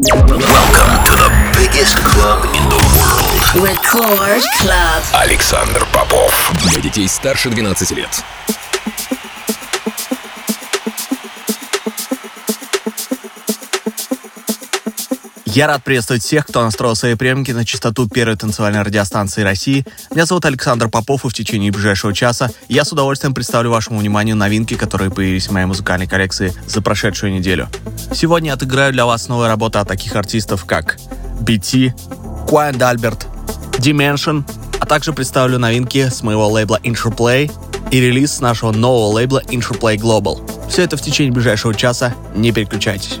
Welcome 0.00 1.02
to 1.06 1.10
the 1.10 1.28
biggest 1.58 1.96
club 2.04 2.44
in 2.54 2.62
the 2.68 2.78
world. 2.94 3.66
Record 3.66 4.42
Club. 4.60 5.02
Александр 5.12 5.84
Попов. 5.92 6.52
Для 6.62 6.80
детей 6.80 7.08
старше 7.08 7.50
12 7.50 7.90
лет. 7.90 8.22
Я 15.54 15.66
рад 15.66 15.82
приветствовать 15.82 16.22
всех, 16.22 16.46
кто 16.46 16.62
настроил 16.62 16.94
свои 16.94 17.14
приемники 17.14 17.52
на 17.52 17.64
частоту 17.64 18.06
первой 18.06 18.36
танцевальной 18.36 18.82
радиостанции 18.82 19.42
России. 19.42 19.86
Меня 20.10 20.26
зовут 20.26 20.44
Александр 20.44 20.90
Попов, 20.90 21.24
и 21.24 21.28
в 21.30 21.32
течение 21.32 21.72
ближайшего 21.72 22.12
часа 22.12 22.50
я 22.68 22.84
с 22.84 22.92
удовольствием 22.92 23.34
представлю 23.34 23.70
вашему 23.70 23.98
вниманию 23.98 24.36
новинки, 24.36 24.74
которые 24.74 25.10
появились 25.10 25.48
в 25.48 25.52
моей 25.52 25.64
музыкальной 25.64 26.06
коллекции 26.06 26.52
за 26.66 26.82
прошедшую 26.82 27.32
неделю. 27.32 27.70
Сегодня 28.12 28.52
отыграю 28.52 28.92
для 28.92 29.06
вас 29.06 29.28
новые 29.28 29.48
работы 29.48 29.78
от 29.78 29.88
таких 29.88 30.14
артистов, 30.16 30.66
как 30.66 30.98
BT, 31.40 31.94
Quiet 32.46 32.76
Albert, 32.76 33.26
Dimension, 33.78 34.44
а 34.78 34.84
также 34.84 35.14
представлю 35.14 35.58
новинки 35.58 36.10
с 36.10 36.22
моего 36.22 36.46
лейбла 36.48 36.78
Interplay 36.82 37.50
и 37.90 38.00
релиз 38.00 38.34
с 38.34 38.40
нашего 38.40 38.72
нового 38.72 39.14
лейбла 39.14 39.42
Interplay 39.46 39.96
Global. 39.96 40.68
Все 40.68 40.82
это 40.82 40.98
в 40.98 41.00
течение 41.00 41.32
ближайшего 41.32 41.74
часа, 41.74 42.14
не 42.34 42.52
переключайтесь. 42.52 43.18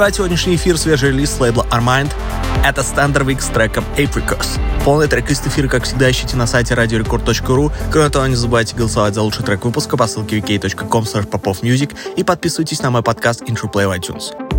Открывает 0.00 0.16
сегодняшний 0.16 0.56
эфир 0.56 0.78
свежий 0.78 1.10
релиз 1.10 1.38
лейбла 1.40 1.66
Armind. 1.70 2.10
Это 2.64 2.80
Standard 2.80 3.26
Week 3.26 3.38
с 3.38 3.48
треком 3.48 3.84
Apricos. 3.98 4.58
Полный 4.82 5.08
трек 5.08 5.30
из 5.30 5.46
эфира, 5.46 5.68
как 5.68 5.84
всегда, 5.84 6.10
ищите 6.10 6.38
на 6.38 6.46
сайте 6.46 6.72
radiorecord.ru. 6.72 7.70
Кроме 7.92 8.08
того, 8.08 8.26
не 8.26 8.34
забывайте 8.34 8.74
голосовать 8.74 9.14
за 9.14 9.20
лучший 9.20 9.44
трек 9.44 9.62
выпуска 9.62 9.98
по 9.98 10.06
ссылке 10.06 10.38
wiki.com 10.38 11.04
popofmusic 11.04 11.94
и 12.16 12.24
подписывайтесь 12.24 12.80
на 12.80 12.90
мой 12.90 13.02
подкаст 13.02 13.42
Intro 13.42 13.70
Play 13.70 13.86
в 13.86 13.90
iTunes. 13.90 14.49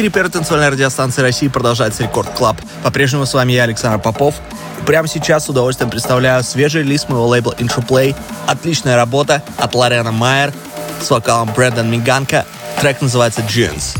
Эфире 0.00 0.12
первой 0.12 0.30
танцевальной 0.30 0.70
радиостанции 0.70 1.20
России 1.20 1.48
продолжается 1.48 2.02
Record 2.02 2.30
Club. 2.30 2.56
По-прежнему 2.82 3.26
с 3.26 3.34
вами 3.34 3.52
я, 3.52 3.64
Александр 3.64 4.00
Попов. 4.00 4.34
Прямо 4.86 5.06
сейчас 5.06 5.44
с 5.44 5.48
удовольствием 5.50 5.90
представляю 5.90 6.42
свежий 6.42 6.82
релиз 6.82 7.06
моего 7.10 7.26
лейбла 7.26 7.54
Play. 7.58 8.16
Отличная 8.46 8.96
работа 8.96 9.42
от 9.58 9.74
Лорена 9.74 10.10
Майер 10.10 10.54
с 11.02 11.10
вокалом 11.10 11.52
Brandon 11.54 11.90
Mignacca. 11.90 12.46
Трек 12.80 13.02
называется 13.02 13.42
«Jeans». 13.42 13.98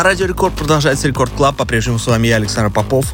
На 0.00 0.04
Радио 0.04 0.24
Рекорд 0.24 0.54
продолжается 0.54 1.08
Record 1.08 1.30
Club. 1.32 1.56
По-прежнему 1.56 1.98
с 1.98 2.06
вами 2.06 2.28
я, 2.28 2.36
Александр 2.36 2.72
Попов. 2.72 3.12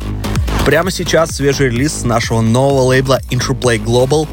Прямо 0.64 0.92
сейчас 0.92 1.32
свежий 1.32 1.66
релиз 1.66 2.04
нашего 2.04 2.42
нового 2.42 2.82
лейбла 2.82 3.18
Intro 3.28 3.58
Play 3.58 3.82
Global. 3.82 4.28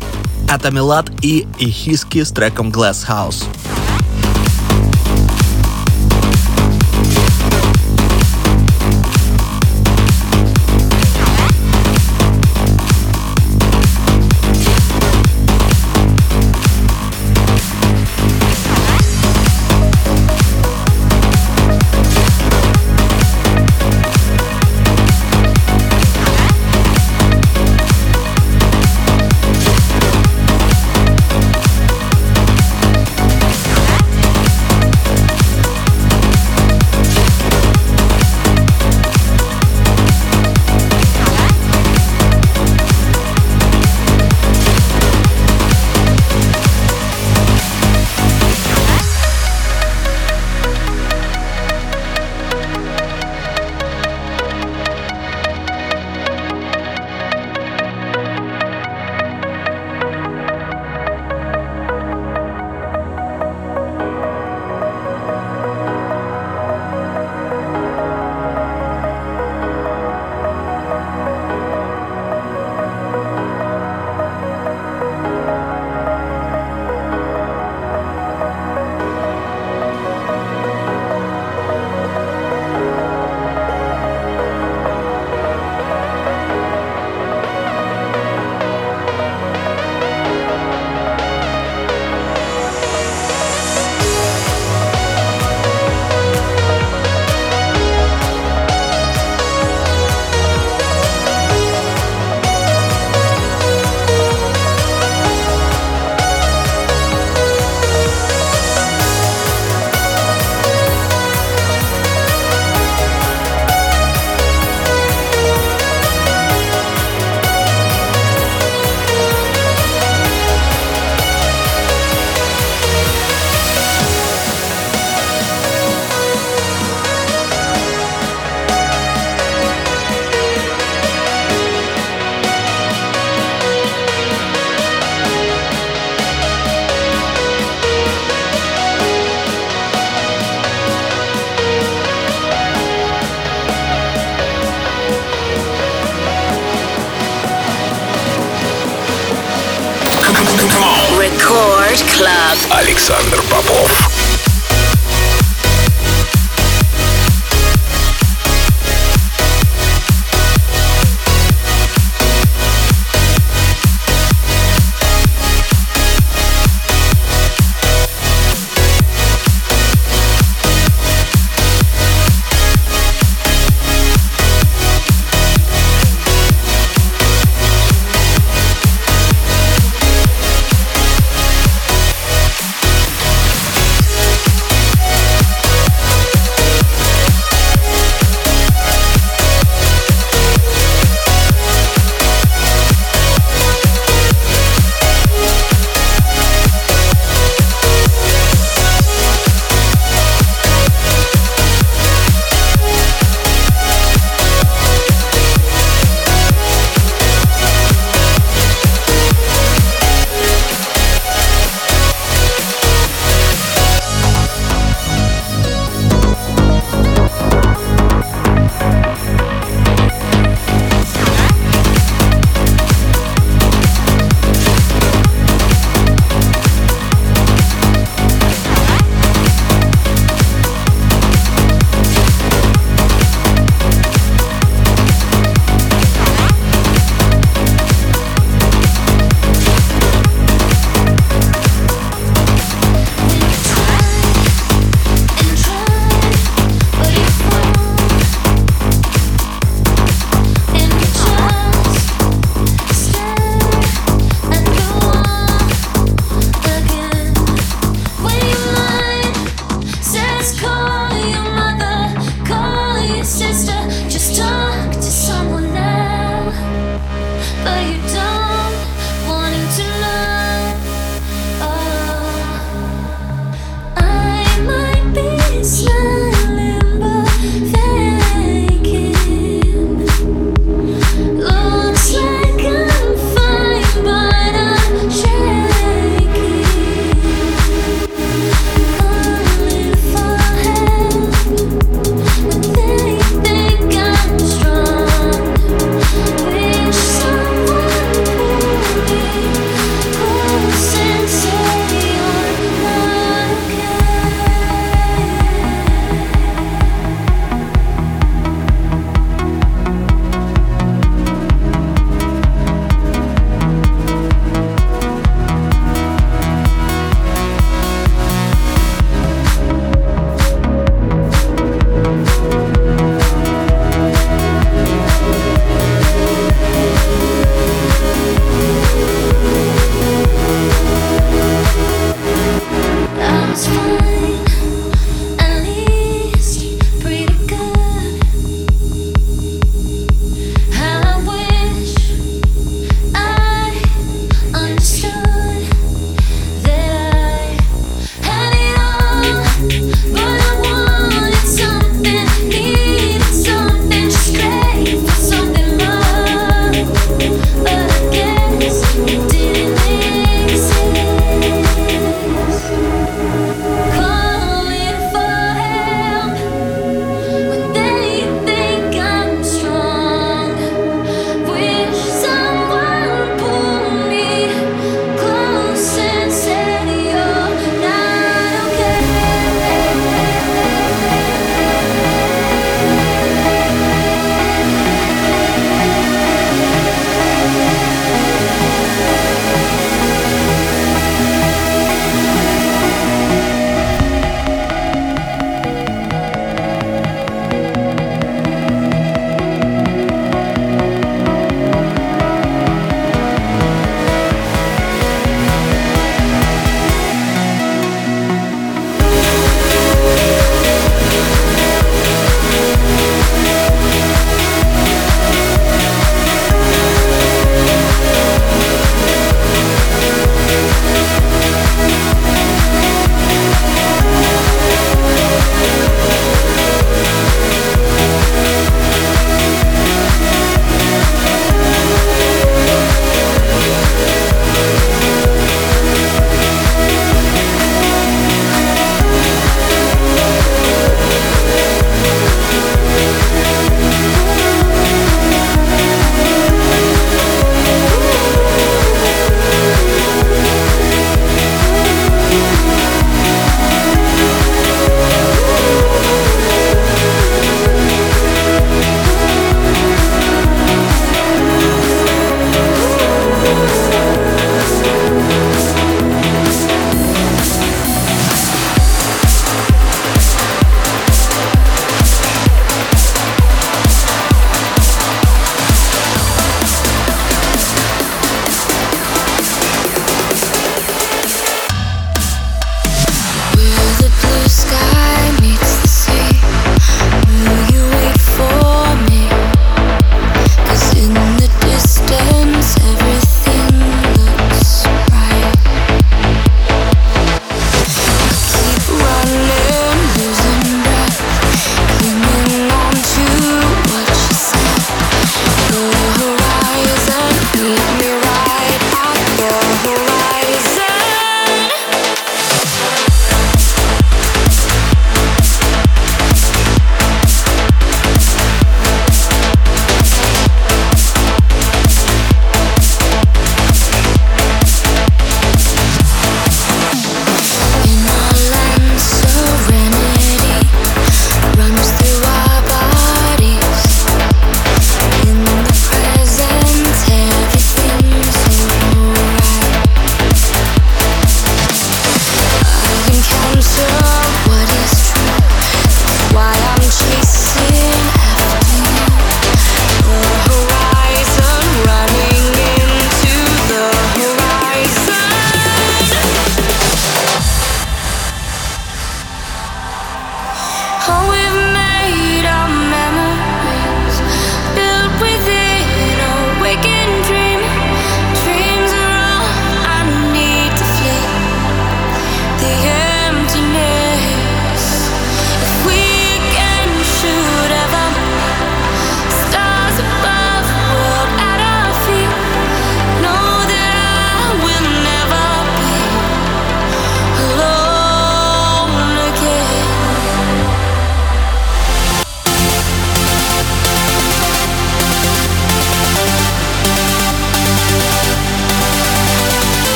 Это 0.48 0.70
Милад 0.70 1.10
и 1.24 1.48
Ихиски 1.58 2.22
с 2.22 2.30
треком 2.30 2.70
Glass 2.70 3.08
House. 3.10 3.44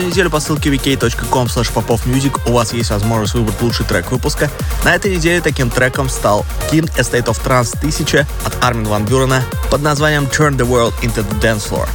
Каждую 0.00 0.14
неделю 0.14 0.30
по 0.30 0.40
ссылке 0.40 0.70
vk.com 0.70 1.46
popofmusic 1.46 2.40
у 2.46 2.52
вас 2.52 2.72
есть 2.72 2.88
возможность 2.88 3.34
выбрать 3.34 3.60
лучший 3.60 3.84
трек 3.84 4.10
выпуска. 4.10 4.50
На 4.82 4.94
этой 4.94 5.14
неделе 5.14 5.42
таким 5.42 5.68
треком 5.68 6.08
стал 6.08 6.46
King 6.72 6.90
Estate 6.96 7.26
of 7.26 7.38
Trance 7.44 7.76
1000 7.76 8.26
от 8.46 8.64
Армин 8.64 8.86
Ван 8.86 9.04
Бюрена 9.04 9.42
под 9.70 9.82
названием 9.82 10.24
Turn 10.24 10.56
the 10.56 10.66
World 10.66 10.94
into 11.02 11.22
the 11.22 11.40
Dance 11.42 11.68
Floor. 11.68 11.86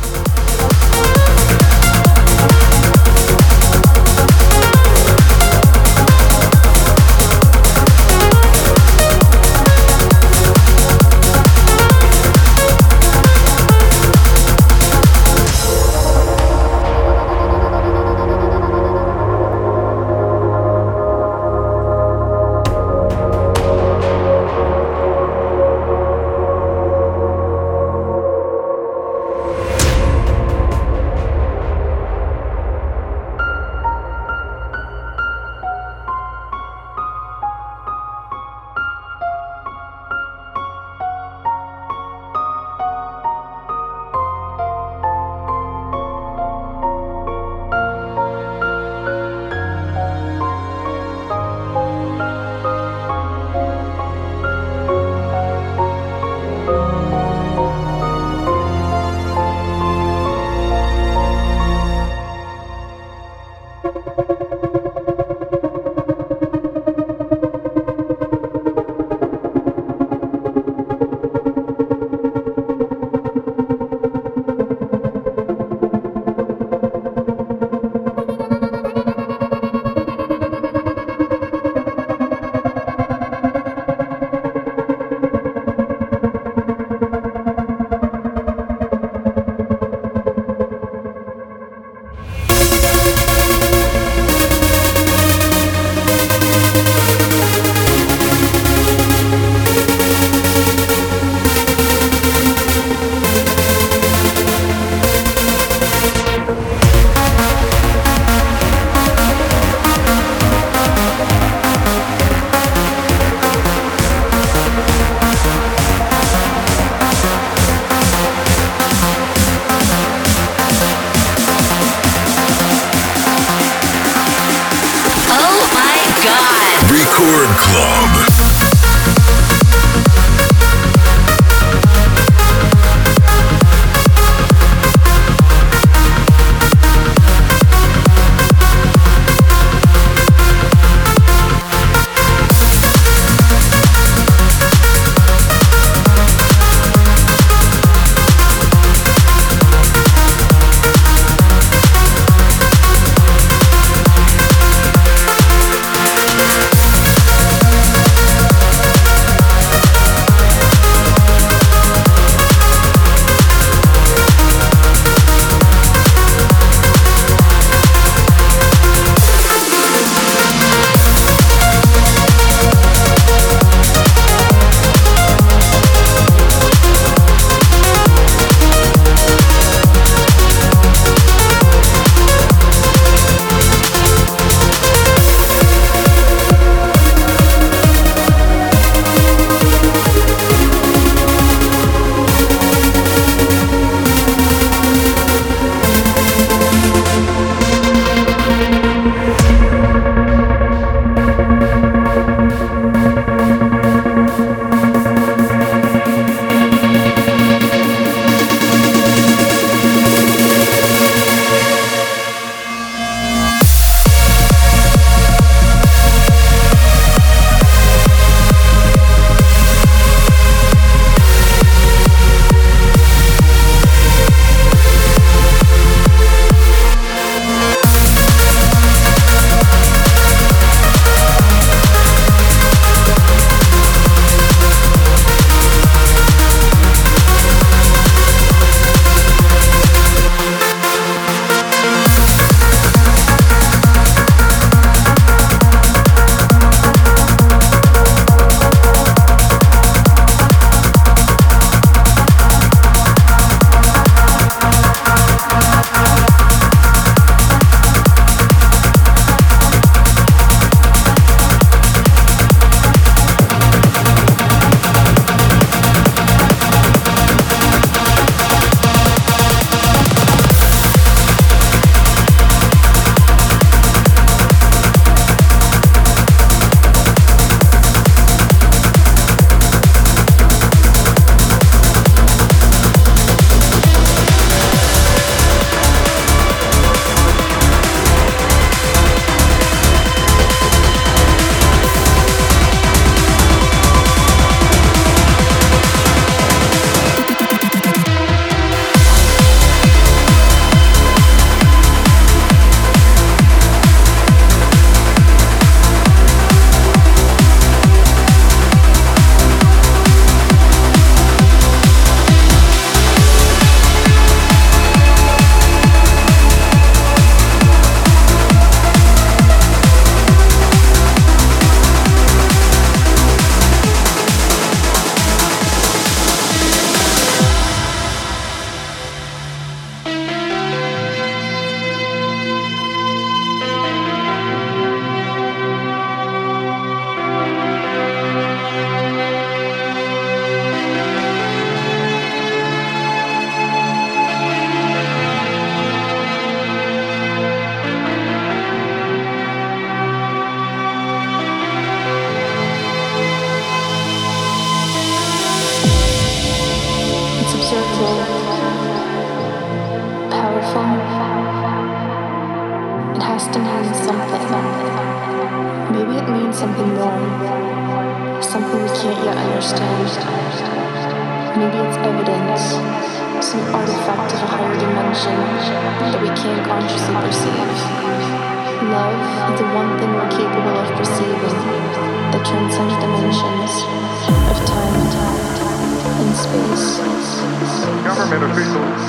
Government 386.86 388.44
officials 388.44 389.02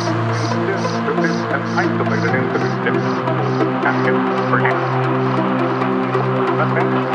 insist 0.57 0.89
that 1.05 1.17
this 1.21 1.37
an 1.53 1.61
isolated 1.77 2.33
incident 2.35 2.97
is 2.97 3.05
and 3.85 3.97
hence 4.07 4.51
forgiven. 4.51 4.81
That's. 6.57 7.06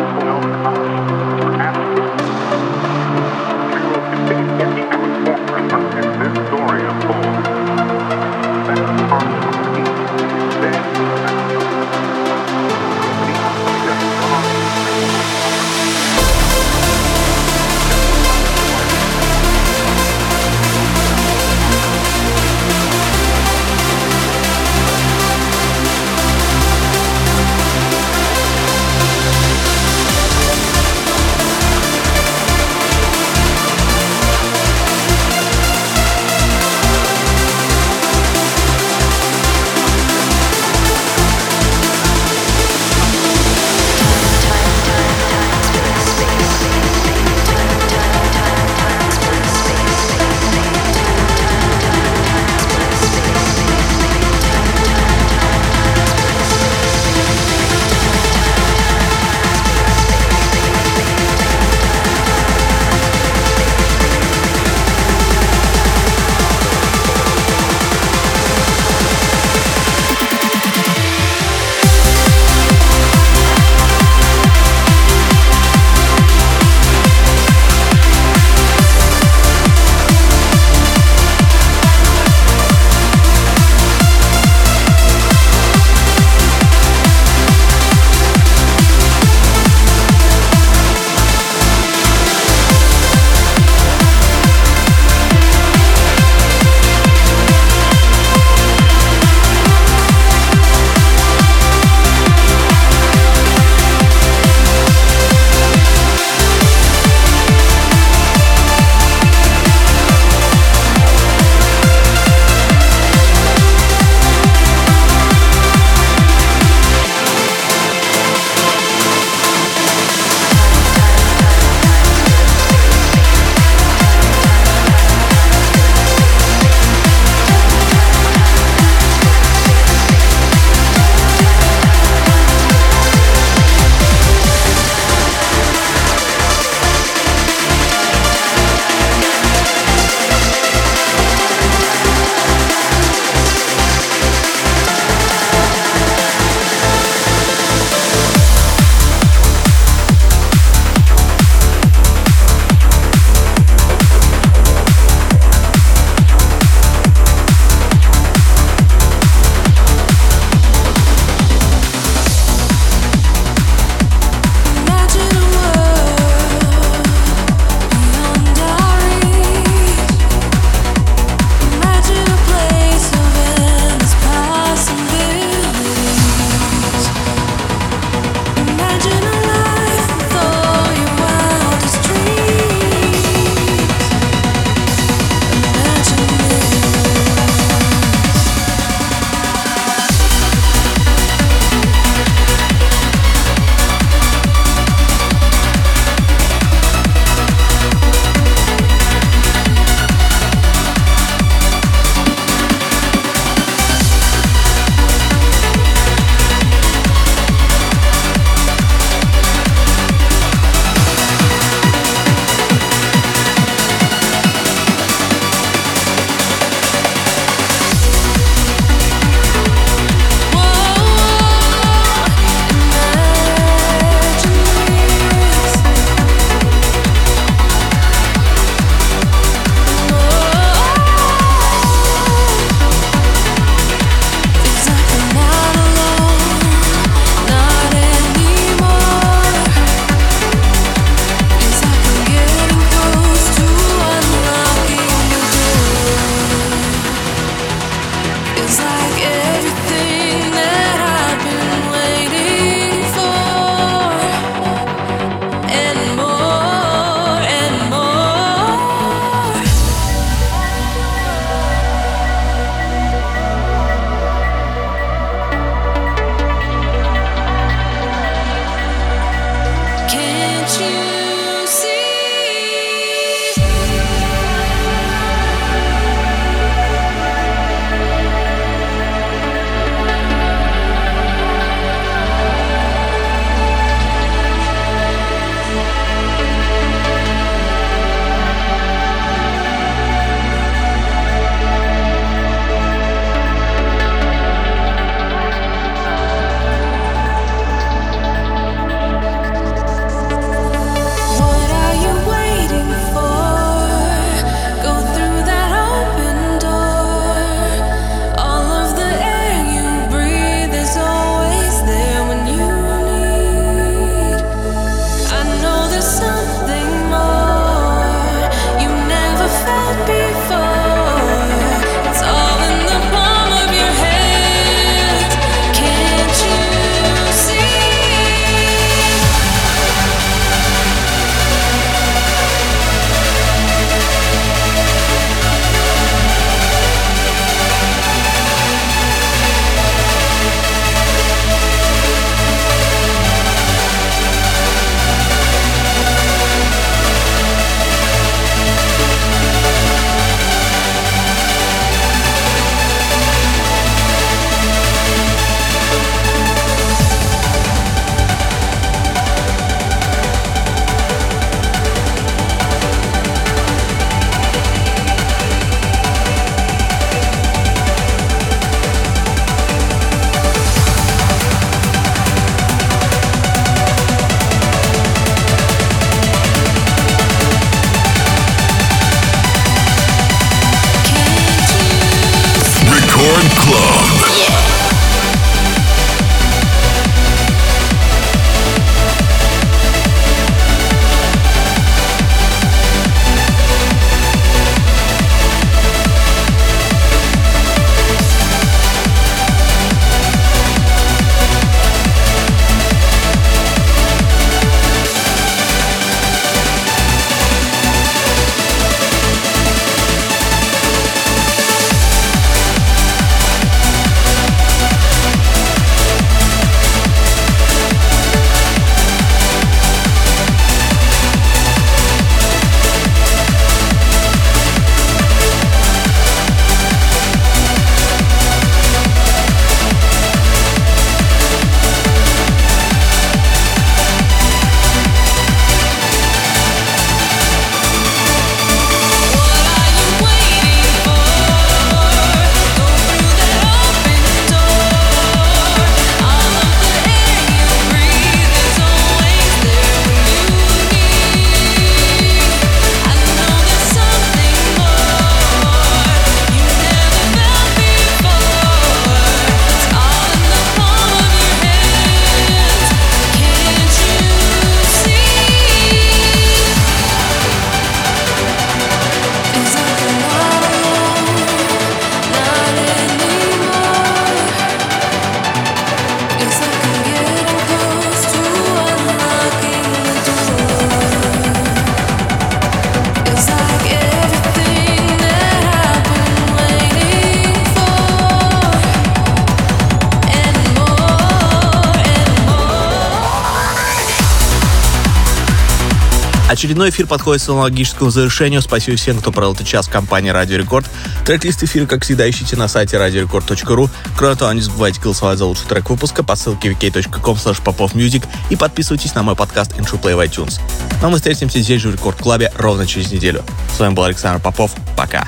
Очередной 496.72 496.90
эфир 496.90 497.06
подходит 497.06 497.44
к 497.44 497.50
логическому 497.50 498.12
завершению. 498.12 498.62
Спасибо 498.62 498.96
всем, 498.96 499.20
кто 499.20 499.34
провел 499.34 499.52
этот 499.52 499.68
час 499.68 499.90
в 499.90 499.92
компании 499.92 500.30
Радио 500.30 500.58
Рекорд. 500.58 500.86
Трек-лист 501.26 501.62
эфира, 501.64 501.86
как 501.86 502.06
всегда, 502.06 502.30
ищите 502.30 502.56
на 502.56 502.70
сайте 502.70 502.96
radiorecord.ru. 502.96 503.90
Кроме 504.18 504.36
того, 504.38 504.54
не 504.54 504.62
забывайте 504.62 505.02
голосовать 505.02 505.38
за 505.38 505.44
лучший 505.44 505.68
трек 505.68 505.90
выпуска 505.90 506.24
по 506.24 506.34
ссылке 506.38 506.70
vk.com 506.70 507.36
popofmusic 507.36 508.26
и 508.50 508.56
подписывайтесь 508.56 509.14
на 509.16 509.24
мой 509.24 509.36
подкаст 509.36 509.74
Intro 509.74 510.02
Play 510.02 510.16
в 510.16 510.20
iTunes. 510.22 510.62
Но 511.02 511.08
ну, 511.08 511.10
мы 511.10 511.18
встретимся 511.18 511.60
здесь 511.60 511.82
же 511.82 511.90
в 511.90 511.94
Рекорд 511.94 512.18
Клабе 512.20 512.54
ровно 512.56 512.88
через 512.88 513.12
неделю. 513.12 513.44
С 513.76 513.78
вами 513.78 513.94
был 513.94 514.06
Александр 514.06 514.42
Попов. 514.42 514.72
Пока. 514.96 515.28